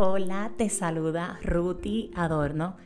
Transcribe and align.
Hola, 0.00 0.52
te 0.56 0.68
saluda 0.68 1.40
Ruti 1.42 2.12
Adorno. 2.14 2.76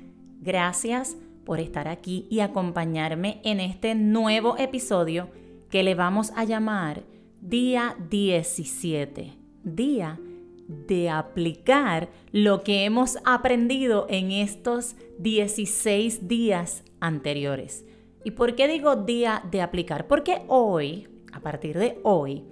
Gracias 0.41 1.15
por 1.45 1.61
estar 1.61 1.87
aquí 1.87 2.27
y 2.31 2.41
acompañarme 2.41 3.42
en 3.45 3.61
este 3.61 3.95
nuevo 3.95 4.57
episodio 4.57 5.29
que 5.69 5.83
le 5.83 5.95
vamos 5.95 6.33
a 6.37 6.45
llamar 6.45 7.03
Día 7.43 7.98
17. 8.09 9.35
Día 9.62 10.19
de 10.67 11.11
aplicar 11.11 12.09
lo 12.30 12.62
que 12.62 12.87
hemos 12.87 13.19
aprendido 13.26 14.06
en 14.08 14.31
estos 14.31 14.97
16 15.19 16.29
días 16.29 16.83
anteriores. 16.98 17.84
¿Y 18.24 18.30
por 18.30 18.55
qué 18.55 18.69
digo 18.69 18.97
día 18.97 19.42
de 19.51 19.60
aplicar? 19.60 20.06
Porque 20.06 20.45
hoy, 20.48 21.09
a 21.30 21.41
partir 21.41 21.79
de 21.79 22.01
hoy, 22.05 22.47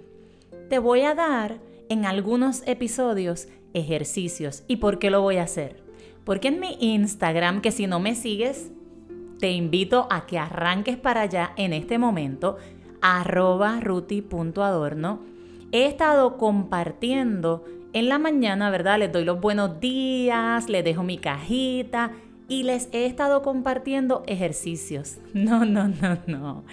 te 0.69 0.77
voy 0.77 1.01
a 1.01 1.15
dar 1.15 1.70
en 1.91 2.05
algunos 2.05 2.63
episodios 2.67 3.49
ejercicios. 3.73 4.63
¿Y 4.69 4.77
por 4.77 4.97
qué 4.97 5.09
lo 5.09 5.21
voy 5.21 5.35
a 5.35 5.43
hacer? 5.43 5.83
Porque 6.23 6.47
en 6.47 6.61
mi 6.61 6.77
Instagram, 6.79 7.59
que 7.59 7.71
si 7.71 7.85
no 7.85 7.99
me 7.99 8.15
sigues, 8.15 8.71
te 9.39 9.51
invito 9.51 10.07
a 10.09 10.25
que 10.25 10.39
arranques 10.39 10.95
para 10.95 11.19
allá 11.19 11.51
en 11.57 11.73
este 11.73 11.97
momento, 11.97 12.55
arroba 13.01 13.81
ruti.adorno. 13.81 15.19
He 15.73 15.85
estado 15.85 16.37
compartiendo 16.37 17.65
en 17.91 18.07
la 18.07 18.19
mañana, 18.19 18.69
¿verdad? 18.69 18.99
Les 18.99 19.11
doy 19.11 19.25
los 19.25 19.41
buenos 19.41 19.81
días, 19.81 20.69
les 20.69 20.85
dejo 20.85 21.03
mi 21.03 21.17
cajita 21.17 22.13
y 22.47 22.63
les 22.63 22.87
he 22.93 23.05
estado 23.05 23.41
compartiendo 23.41 24.23
ejercicios. 24.27 25.17
No, 25.33 25.65
no, 25.65 25.89
no, 25.89 26.17
no. 26.25 26.63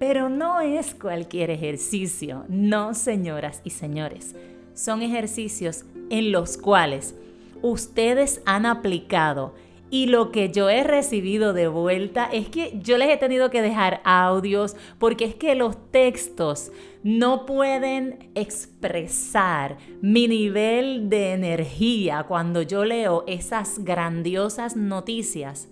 Pero 0.00 0.28
no 0.28 0.60
es 0.60 0.92
cualquier 0.92 1.50
ejercicio, 1.50 2.44
no, 2.48 2.94
señoras 2.94 3.60
y 3.62 3.70
señores. 3.70 4.34
Son 4.76 5.00
ejercicios 5.00 5.84
en 6.10 6.32
los 6.32 6.58
cuales 6.58 7.14
ustedes 7.62 8.42
han 8.44 8.66
aplicado 8.66 9.54
y 9.88 10.06
lo 10.06 10.32
que 10.32 10.50
yo 10.50 10.68
he 10.68 10.82
recibido 10.82 11.54
de 11.54 11.68
vuelta 11.68 12.28
es 12.30 12.50
que 12.50 12.78
yo 12.82 12.98
les 12.98 13.08
he 13.08 13.16
tenido 13.16 13.48
que 13.48 13.62
dejar 13.62 14.02
audios 14.04 14.76
porque 14.98 15.24
es 15.24 15.34
que 15.34 15.54
los 15.54 15.90
textos 15.90 16.72
no 17.02 17.46
pueden 17.46 18.30
expresar 18.34 19.78
mi 20.02 20.28
nivel 20.28 21.08
de 21.08 21.32
energía 21.32 22.24
cuando 22.24 22.60
yo 22.60 22.84
leo 22.84 23.24
esas 23.26 23.82
grandiosas 23.82 24.76
noticias 24.76 25.68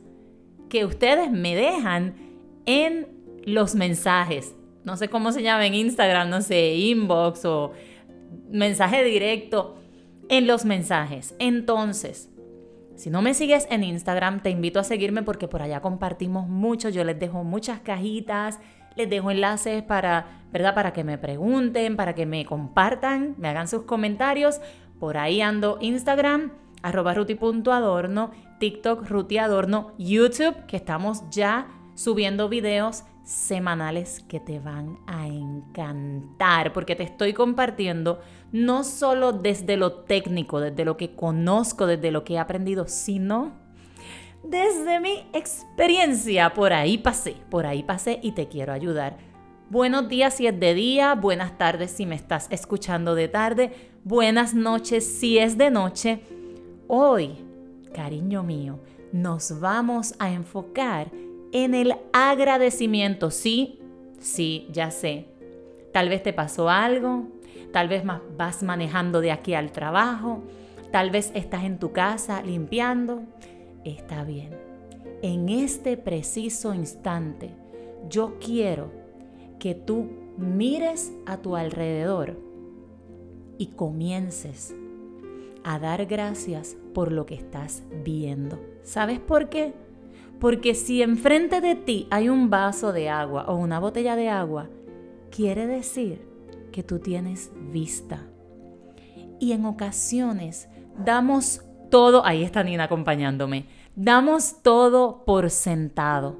que 0.70 0.86
ustedes 0.86 1.31
me 1.31 1.55
dejan 1.55 2.14
en 2.64 3.09
los 3.45 3.75
mensajes. 3.75 4.55
No 4.84 4.97
sé 4.97 5.09
cómo 5.09 5.33
se 5.33 5.42
llama 5.42 5.67
en 5.67 5.75
Instagram, 5.75 6.31
no 6.31 6.41
sé, 6.41 6.75
inbox 6.77 7.45
o 7.45 7.73
mensaje 8.51 9.05
directo 9.05 9.77
en 10.29 10.47
los 10.47 10.65
mensajes. 10.65 11.35
Entonces, 11.39 12.31
si 12.97 13.11
no 13.11 13.23
me 13.23 13.35
sigues 13.35 13.67
en 13.71 13.83
Instagram, 13.83 14.41
te 14.41 14.51
invito 14.51 14.79
a 14.79 14.85
seguirme 14.85 15.23
porque 15.23 15.49
por 15.49 15.63
allá 15.63 15.81
compartimos 15.81 16.49
mucho. 16.49 16.89
Yo 16.89 17.05
les 17.05 17.19
dejo 17.19 17.43
muchas 17.43 17.81
cajitas, 17.81 18.61
les 18.97 19.11
dejo 19.11 19.31
enlaces 19.31 19.83
para, 19.83 20.43
¿verdad? 20.53 20.75
Para 20.75 20.93
que 20.93 21.03
me 21.03 21.19
pregunten, 21.19 21.97
para 21.97 22.15
que 22.15 22.27
me 22.27 22.45
compartan, 22.47 23.35
me 23.39 23.49
hagan 23.49 23.69
sus 23.69 23.83
comentarios. 23.83 24.61
Por 25.01 25.19
ahí 25.19 25.41
ando 25.41 25.79
Instagram, 25.81 26.53
arroba 26.83 27.15
ruti.adorno, 27.15 28.31
TikTok 28.61 29.09
rutiadorno, 29.09 29.93
YouTube, 29.98 30.67
que 30.67 30.77
estamos 30.77 31.29
ya 31.31 31.67
subiendo 31.95 32.48
videos 32.48 33.05
semanales 33.25 34.22
que 34.28 34.39
te 34.39 34.61
van 34.61 34.98
a 35.06 35.27
encantar 35.27 36.72
porque 36.72 36.94
te 36.94 37.03
estoy 37.03 37.33
compartiendo 37.33 38.20
no 38.53 38.84
solo 38.84 39.33
desde 39.33 39.77
lo 39.77 39.92
técnico, 39.92 40.61
desde 40.61 40.84
lo 40.84 40.97
que 40.97 41.14
conozco, 41.14 41.86
desde 41.86 42.11
lo 42.11 42.22
que 42.22 42.34
he 42.34 42.39
aprendido, 42.39 42.86
sino 42.86 43.52
desde 44.42 45.00
mi 45.00 45.27
experiencia. 45.33 46.52
Por 46.52 46.72
ahí 46.72 46.98
pasé, 46.98 47.36
por 47.50 47.67
ahí 47.67 47.83
pasé 47.83 48.20
y 48.22 48.33
te 48.33 48.48
quiero 48.48 48.72
ayudar. 48.72 49.17
Buenos 49.70 50.08
días 50.08 50.34
si 50.34 50.46
es 50.46 50.61
de 50.61 50.74
día, 50.74 51.14
buenas 51.14 51.57
tardes 51.57 51.90
si 51.90 52.05
me 52.05 52.14
estás 52.14 52.46
escuchando 52.51 53.14
de 53.14 53.29
tarde, 53.29 53.73
buenas 54.05 54.55
noches 54.55 55.05
si 55.05 55.39
es 55.39 55.57
de 55.57 55.70
noche. 55.70 56.20
Hoy, 56.86 57.39
cariño 57.95 58.42
mío, 58.42 58.79
nos 59.11 59.58
vamos 59.58 60.14
a 60.18 60.30
enfocar 60.30 61.11
en 61.55 61.73
el 61.73 61.95
agradecimiento. 62.13 63.31
Sí, 63.31 63.79
sí, 64.19 64.67
ya 64.73 64.91
sé. 64.91 65.29
Tal 65.92 66.09
vez 66.11 66.23
te 66.23 66.33
pasó 66.33 66.69
algo, 66.69 67.29
tal 67.73 67.89
vez 67.89 68.03
vas 68.37 68.63
manejando 68.63 69.20
de 69.20 69.31
aquí 69.31 69.55
al 69.55 69.70
trabajo, 69.70 70.43
tal 70.91 71.11
vez 71.11 71.31
estás 71.35 71.63
en 71.64 71.79
tu 71.79 71.93
casa 71.93 72.43
limpiando. 72.43 73.23
Está 73.85 74.25
bien. 74.25 74.51
En 75.23 75.48
este 75.48 75.97
preciso 75.97 76.75
instante, 76.75 77.51
yo 78.11 78.37
quiero 78.45 78.91
que 79.61 79.77
tú 79.77 80.11
mires 80.37 81.13
a 81.25 81.37
tu 81.37 81.55
alrededor 81.55 82.37
y 83.59 83.69
comiences 83.69 84.75
a 85.63 85.79
dar 85.79 86.05
gracias 86.07 86.77
por 86.93 87.13
lo 87.13 87.27
que 87.27 87.37
estás 87.37 87.85
viendo. 88.05 88.61
¿Sabes 88.83 89.20
por 89.20 89.48
qué? 89.48 89.73
Porque 90.40 90.74
si 90.74 91.02
enfrente 91.02 91.61
de 91.61 91.74
ti 91.74 92.06
hay 92.11 92.28
un 92.28 92.50
vaso 92.50 92.92
de 92.92 93.08
agua 93.08 93.46
o 93.48 93.56
una 93.56 93.78
botella 93.78 94.17
de 94.17 94.28
agua, 94.28 94.68
quiere 95.30 95.67
decir 95.67 96.27
que 96.72 96.83
tú 96.83 96.98
tienes 96.98 97.52
vista. 97.72 98.27
Y 99.40 99.52
en 99.52 99.64
ocasiones 99.64 100.68
damos 101.05 101.62
todo, 101.90 102.24
ahí 102.24 102.42
está 102.42 102.62
Nina 102.62 102.84
acompañándome, 102.84 103.67
damos 103.96 104.62
todo 104.62 105.24
por 105.24 105.50
sentado. 105.50 106.36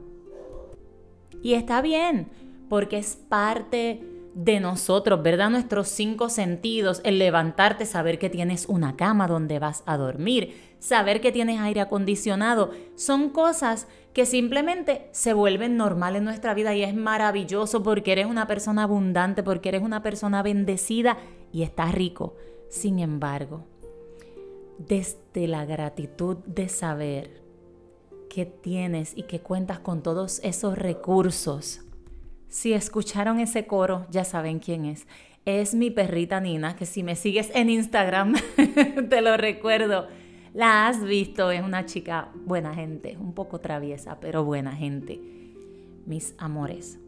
Y 1.43 1.55
está 1.55 1.83
bien, 1.83 2.29
porque 2.69 2.99
es 2.99 3.17
parte 3.17 4.14
de 4.35 4.59
nosotros, 4.59 5.23
¿verdad? 5.23 5.51
Nuestros 5.51 5.89
cinco 5.89 6.29
sentidos, 6.29 7.01
el 7.05 7.19
levantarte, 7.19 7.87
saber 7.87 8.19
que 8.19 8.31
tienes 8.31 8.67
una 8.69 8.97
cama 8.97 9.29
donde 9.29 9.61
vas 9.61 9.85
a 9.87 9.97
dormir, 9.97 10.55
saber 10.81 11.21
que 11.21 11.33
tienes 11.33 11.61
aire 11.61 11.81
acondicionado, 11.81 12.73
son 12.97 13.31
cosas 13.31 13.87
que 14.13 14.27
simplemente 14.27 15.09
se 15.13 15.35
vuelven 15.35 15.77
normal 15.77 16.17
en 16.17 16.25
nuestra 16.25 16.53
vida 16.55 16.75
y 16.75 16.83
es 16.83 16.95
maravilloso 16.95 17.83
porque 17.83 18.13
eres 18.13 18.27
una 18.27 18.47
persona 18.47 18.85
abundante, 18.85 19.43
porque 19.43 19.71
eres 19.71 19.83
una 19.83 20.03
persona 20.03 20.43
bendecida 20.43 21.17
y 21.53 21.63
estás 21.63 21.95
rico. 21.95 22.35
Sin 22.69 22.99
embargo, 22.99 23.65
desde 24.79 25.47
la 25.47 25.65
gratitud 25.65 26.39
de 26.47 26.69
saber 26.69 27.43
que 28.29 28.47
tienes 28.47 29.17
y 29.17 29.25
que 29.25 29.41
cuentas 29.41 29.79
con 29.79 30.03
todos 30.03 30.41
esos 30.43 30.77
recursos, 30.77 31.83
si 32.49 32.73
escucharon 32.73 33.41
ese 33.41 33.67
coro, 33.67 34.07
ya 34.11 34.25
saben 34.25 34.59
quién 34.59 34.85
es. 34.85 35.07
Es 35.45 35.75
mi 35.75 35.91
perrita 35.91 36.41
Nina, 36.41 36.77
que 36.77 36.87
si 36.87 37.03
me 37.03 37.17
sigues 37.17 37.51
en 37.55 37.69
Instagram, 37.69 38.35
te 39.11 39.21
lo 39.21 39.37
recuerdo. 39.37 40.09
La 40.55 40.87
has 40.87 41.03
visto, 41.03 41.51
es 41.51 41.63
una 41.63 41.85
chica 41.85 42.29
buena 42.47 42.75
gente, 42.75 43.17
un 43.19 43.35
poco 43.35 43.61
traviesa, 43.61 44.21
pero 44.21 44.45
buena 44.45 44.73
gente. 44.73 45.21
Mis 46.07 46.35
amores, 46.39 46.99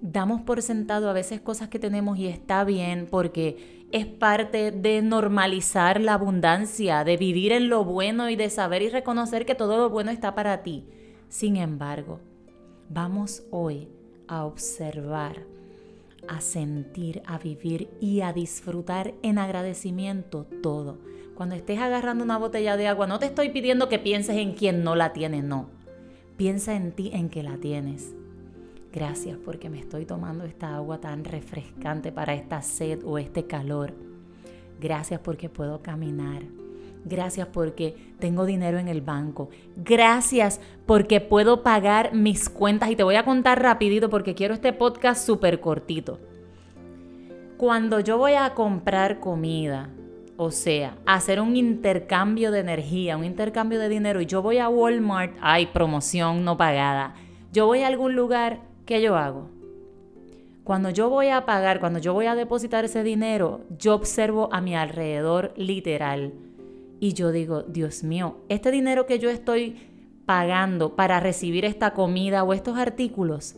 damos 0.00 0.42
por 0.42 0.62
sentado 0.62 1.08
a 1.08 1.14
veces 1.14 1.40
cosas 1.40 1.68
que 1.68 1.78
tenemos 1.78 2.18
y 2.18 2.26
está 2.26 2.62
bien 2.64 3.08
porque 3.10 3.86
es 3.90 4.06
parte 4.06 4.70
de 4.70 5.02
normalizar 5.02 6.00
la 6.00 6.14
abundancia, 6.14 7.04
de 7.04 7.16
vivir 7.16 7.52
en 7.52 7.68
lo 7.68 7.84
bueno 7.84 8.30
y 8.30 8.36
de 8.36 8.50
saber 8.50 8.82
y 8.82 8.88
reconocer 8.88 9.46
que 9.46 9.54
todo 9.54 9.78
lo 9.78 9.90
bueno 9.90 10.10
está 10.10 10.34
para 10.34 10.62
ti. 10.62 10.84
Sin 11.28 11.56
embargo, 11.56 12.20
vamos 12.88 13.44
hoy 13.50 13.88
a 14.30 14.44
observar, 14.44 15.42
a 16.28 16.40
sentir, 16.40 17.20
a 17.26 17.36
vivir 17.36 17.88
y 18.00 18.20
a 18.20 18.32
disfrutar 18.32 19.12
en 19.22 19.38
agradecimiento 19.38 20.46
todo. 20.62 20.98
Cuando 21.34 21.56
estés 21.56 21.80
agarrando 21.80 22.22
una 22.22 22.38
botella 22.38 22.76
de 22.76 22.86
agua, 22.86 23.08
no 23.08 23.18
te 23.18 23.26
estoy 23.26 23.48
pidiendo 23.48 23.88
que 23.88 23.98
pienses 23.98 24.36
en 24.36 24.52
quien 24.52 24.84
no 24.84 24.94
la 24.94 25.12
tiene, 25.12 25.42
no. 25.42 25.68
Piensa 26.36 26.76
en 26.76 26.92
ti, 26.92 27.10
en 27.12 27.28
que 27.28 27.42
la 27.42 27.56
tienes. 27.56 28.14
Gracias 28.92 29.36
porque 29.44 29.68
me 29.68 29.80
estoy 29.80 30.06
tomando 30.06 30.44
esta 30.44 30.76
agua 30.76 31.00
tan 31.00 31.24
refrescante 31.24 32.12
para 32.12 32.34
esta 32.34 32.62
sed 32.62 33.00
o 33.04 33.18
este 33.18 33.46
calor. 33.46 33.94
Gracias 34.80 35.20
porque 35.20 35.48
puedo 35.48 35.82
caminar. 35.82 36.42
Gracias 37.04 37.48
porque 37.48 37.96
tengo 38.18 38.44
dinero 38.44 38.78
en 38.78 38.88
el 38.88 39.00
banco. 39.00 39.48
Gracias 39.76 40.60
porque 40.86 41.20
puedo 41.20 41.62
pagar 41.62 42.14
mis 42.14 42.48
cuentas. 42.48 42.90
Y 42.90 42.96
te 42.96 43.02
voy 43.02 43.16
a 43.16 43.24
contar 43.24 43.62
rapidito 43.62 44.10
porque 44.10 44.34
quiero 44.34 44.54
este 44.54 44.72
podcast 44.72 45.24
súper 45.24 45.60
cortito. 45.60 46.18
Cuando 47.56 48.00
yo 48.00 48.18
voy 48.18 48.34
a 48.34 48.54
comprar 48.54 49.20
comida, 49.20 49.90
o 50.36 50.50
sea, 50.50 50.96
hacer 51.04 51.40
un 51.40 51.56
intercambio 51.56 52.50
de 52.50 52.60
energía, 52.60 53.16
un 53.16 53.24
intercambio 53.24 53.78
de 53.78 53.90
dinero, 53.90 54.20
y 54.20 54.26
yo 54.26 54.40
voy 54.40 54.58
a 54.58 54.68
Walmart, 54.68 55.36
hay 55.42 55.66
promoción 55.66 56.44
no 56.44 56.56
pagada. 56.56 57.14
Yo 57.52 57.66
voy 57.66 57.82
a 57.82 57.88
algún 57.88 58.16
lugar, 58.16 58.60
¿qué 58.86 59.02
yo 59.02 59.16
hago? 59.16 59.50
Cuando 60.64 60.88
yo 60.90 61.10
voy 61.10 61.28
a 61.28 61.44
pagar, 61.44 61.80
cuando 61.80 61.98
yo 61.98 62.14
voy 62.14 62.26
a 62.26 62.34
depositar 62.34 62.84
ese 62.84 63.02
dinero, 63.02 63.62
yo 63.76 63.94
observo 63.94 64.48
a 64.52 64.60
mi 64.60 64.74
alrededor 64.74 65.52
literal 65.56 66.32
Y 67.00 67.14
yo 67.14 67.32
digo, 67.32 67.62
Dios 67.62 68.04
mío, 68.04 68.36
este 68.48 68.70
dinero 68.70 69.06
que 69.06 69.18
yo 69.18 69.30
estoy 69.30 69.76
pagando 70.26 70.94
para 70.94 71.18
recibir 71.18 71.64
esta 71.64 71.94
comida 71.94 72.44
o 72.44 72.52
estos 72.52 72.78
artículos 72.78 73.56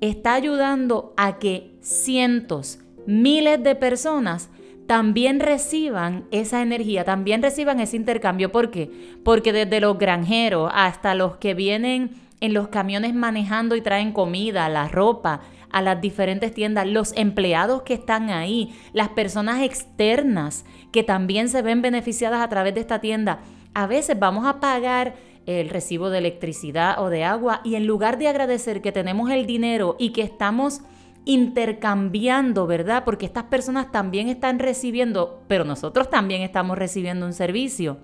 está 0.00 0.34
ayudando 0.34 1.14
a 1.16 1.38
que 1.38 1.72
cientos, 1.80 2.78
miles 3.06 3.62
de 3.64 3.74
personas 3.74 4.50
también 4.86 5.40
reciban 5.40 6.26
esa 6.30 6.62
energía, 6.62 7.04
también 7.04 7.42
reciban 7.42 7.80
ese 7.80 7.96
intercambio. 7.96 8.52
¿Por 8.52 8.70
qué? 8.70 8.90
Porque 9.24 9.52
desde 9.52 9.80
los 9.80 9.98
granjeros 9.98 10.70
hasta 10.74 11.14
los 11.14 11.36
que 11.36 11.54
vienen 11.54 12.12
en 12.40 12.54
los 12.54 12.68
camiones 12.68 13.14
manejando 13.14 13.76
y 13.76 13.80
traen 13.80 14.12
comida, 14.12 14.68
la 14.68 14.88
ropa, 14.88 15.40
a 15.70 15.82
las 15.82 16.00
diferentes 16.00 16.54
tiendas, 16.54 16.86
los 16.86 17.12
empleados 17.16 17.82
que 17.82 17.94
están 17.94 18.30
ahí, 18.30 18.74
las 18.92 19.10
personas 19.10 19.62
externas 19.62 20.64
que 20.92 21.02
también 21.02 21.48
se 21.48 21.62
ven 21.62 21.82
beneficiadas 21.82 22.40
a 22.40 22.48
través 22.48 22.74
de 22.74 22.80
esta 22.80 23.00
tienda. 23.00 23.40
A 23.74 23.86
veces 23.86 24.18
vamos 24.18 24.46
a 24.46 24.60
pagar 24.60 25.14
el 25.46 25.68
recibo 25.68 26.10
de 26.10 26.18
electricidad 26.18 27.00
o 27.02 27.10
de 27.10 27.24
agua 27.24 27.60
y 27.64 27.74
en 27.74 27.86
lugar 27.86 28.18
de 28.18 28.28
agradecer 28.28 28.82
que 28.82 28.92
tenemos 28.92 29.30
el 29.30 29.46
dinero 29.46 29.96
y 29.98 30.10
que 30.10 30.22
estamos 30.22 30.82
intercambiando, 31.24 32.66
¿verdad? 32.66 33.04
Porque 33.04 33.26
estas 33.26 33.44
personas 33.44 33.92
también 33.92 34.28
están 34.28 34.58
recibiendo, 34.58 35.42
pero 35.46 35.64
nosotros 35.64 36.08
también 36.08 36.42
estamos 36.42 36.78
recibiendo 36.78 37.26
un 37.26 37.34
servicio. 37.34 37.98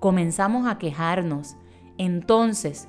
Comenzamos 0.00 0.66
a 0.66 0.78
quejarnos. 0.78 1.56
Entonces, 1.96 2.88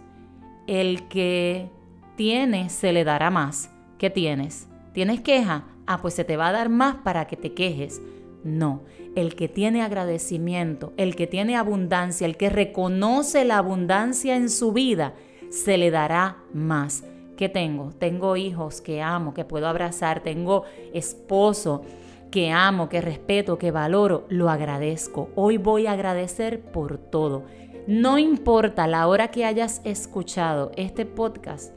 el 0.72 1.10
que 1.10 1.70
tiene 2.16 2.70
se 2.70 2.94
le 2.94 3.04
dará 3.04 3.30
más. 3.30 3.70
¿Qué 3.98 4.10
tienes? 4.10 4.70
¿Tienes 4.94 5.20
queja? 5.20 5.66
Ah, 5.86 6.02
pues 6.02 6.14
se 6.14 6.24
te 6.24 6.38
va 6.38 6.48
a 6.48 6.54
dar 6.54 6.70
más 6.70 6.96
para 7.04 7.28
que 7.28 7.36
te 7.36 7.54
quejes. 7.54 8.02
No, 8.46 8.84
el 9.16 9.36
que 9.36 9.50
tiene 9.50 9.82
agradecimiento, 9.82 10.94
el 10.96 11.18
que 11.18 11.28
tiene 11.28 11.58
abundancia, 11.58 12.26
el 12.26 12.38
que 12.38 12.50
reconoce 12.50 13.44
la 13.44 13.58
abundancia 13.58 14.38
en 14.38 14.50
su 14.50 14.72
vida, 14.72 15.14
se 15.50 15.78
le 15.78 15.92
dará 15.92 16.38
más. 16.54 17.04
¿Qué 17.36 17.50
tengo? 17.50 17.92
Tengo 17.92 18.38
hijos 18.38 18.80
que 18.80 19.02
amo, 19.02 19.34
que 19.34 19.44
puedo 19.44 19.68
abrazar, 19.68 20.24
tengo 20.24 20.64
esposo 20.94 21.84
que 22.32 22.50
amo, 22.50 22.90
que 22.90 23.02
respeto, 23.02 23.58
que 23.58 23.72
valoro, 23.72 24.26
lo 24.30 24.50
agradezco. 24.50 25.30
Hoy 25.36 25.58
voy 25.58 25.86
a 25.86 25.92
agradecer 25.92 26.62
por 26.62 26.98
todo. 26.98 27.44
No 27.88 28.18
importa 28.18 28.88
la 28.88 29.08
hora 29.08 29.30
que 29.30 29.44
hayas 29.44 29.82
escuchado 29.84 30.72
este 30.78 31.06
podcast, 31.06 31.76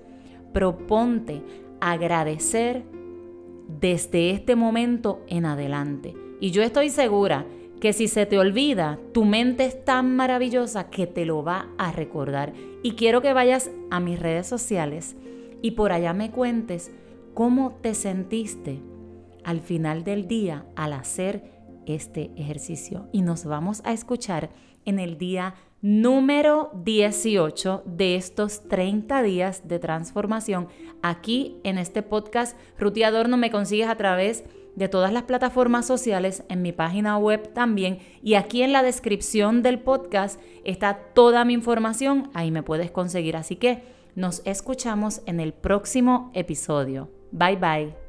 proponte 0.52 1.42
agradecer 1.80 2.84
desde 3.68 4.30
este 4.30 4.54
momento 4.54 5.20
en 5.26 5.44
adelante. 5.44 6.14
Y 6.40 6.52
yo 6.52 6.62
estoy 6.62 6.88
segura 6.88 7.46
que 7.80 7.92
si 7.92 8.06
se 8.06 8.24
te 8.24 8.38
olvida, 8.38 8.98
tu 9.12 9.24
mente 9.24 9.64
es 9.64 9.84
tan 9.84 10.14
maravillosa 10.14 10.88
que 10.88 11.06
te 11.06 11.26
lo 11.26 11.42
va 11.42 11.68
a 11.78 11.90
recordar. 11.90 12.52
Y 12.82 12.92
quiero 12.92 13.20
que 13.20 13.32
vayas 13.32 13.70
a 13.90 13.98
mis 13.98 14.20
redes 14.20 14.46
sociales 14.46 15.16
y 15.62 15.72
por 15.72 15.92
allá 15.92 16.12
me 16.12 16.30
cuentes 16.30 16.92
cómo 17.34 17.78
te 17.80 17.94
sentiste 17.94 18.80
al 19.44 19.60
final 19.60 20.04
del 20.04 20.26
día 20.26 20.66
al 20.76 20.92
hacer 20.92 21.44
este 21.86 22.30
ejercicio. 22.36 23.08
Y 23.12 23.22
nos 23.22 23.44
vamos 23.44 23.82
a 23.84 23.92
escuchar 23.92 24.50
en 24.84 24.98
el 24.98 25.18
día 25.18 25.54
número 25.82 26.70
18 26.82 27.82
de 27.84 28.16
estos 28.16 28.68
30 28.68 29.22
días 29.22 29.68
de 29.68 29.78
transformación. 29.78 30.68
Aquí 31.02 31.58
en 31.62 31.78
este 31.78 32.02
podcast, 32.02 32.56
Ruti 32.78 33.02
Adorno 33.02 33.36
me 33.36 33.50
consigues 33.50 33.88
a 33.88 33.96
través 33.96 34.44
de 34.76 34.88
todas 34.88 35.12
las 35.12 35.24
plataformas 35.24 35.86
sociales, 35.86 36.42
en 36.48 36.62
mi 36.62 36.72
página 36.72 37.18
web 37.18 37.52
también. 37.52 37.98
Y 38.22 38.34
aquí 38.34 38.62
en 38.62 38.72
la 38.72 38.82
descripción 38.82 39.62
del 39.62 39.78
podcast 39.78 40.40
está 40.64 40.98
toda 41.14 41.44
mi 41.44 41.52
información, 41.52 42.30
ahí 42.34 42.50
me 42.50 42.62
puedes 42.62 42.90
conseguir. 42.90 43.36
Así 43.36 43.56
que 43.56 43.82
nos 44.14 44.42
escuchamos 44.44 45.22
en 45.26 45.40
el 45.40 45.52
próximo 45.52 46.30
episodio. 46.34 47.10
Bye 47.30 47.56
bye. 47.56 48.03